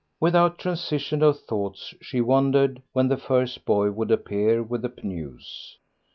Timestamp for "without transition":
0.19-1.21